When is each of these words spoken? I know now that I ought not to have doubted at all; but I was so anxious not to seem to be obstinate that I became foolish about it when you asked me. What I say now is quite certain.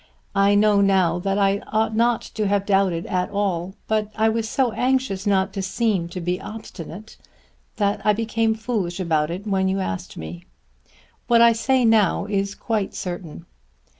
I 0.33 0.55
know 0.55 0.81
now 0.81 1.19
that 1.19 1.37
I 1.37 1.59
ought 1.67 1.95
not 1.95 2.23
to 2.33 2.47
have 2.47 2.65
doubted 2.65 3.05
at 3.05 3.29
all; 3.29 3.75
but 3.87 4.11
I 4.15 4.29
was 4.29 4.49
so 4.49 4.71
anxious 4.71 5.27
not 5.27 5.53
to 5.53 5.61
seem 5.61 6.09
to 6.09 6.19
be 6.19 6.41
obstinate 6.41 7.17
that 7.75 8.03
I 8.03 8.11
became 8.11 8.55
foolish 8.55 8.99
about 8.99 9.29
it 9.29 9.45
when 9.45 9.67
you 9.67 9.79
asked 9.79 10.17
me. 10.17 10.45
What 11.27 11.41
I 11.41 11.53
say 11.53 11.85
now 11.85 12.25
is 12.25 12.55
quite 12.55 12.95
certain. 12.95 13.45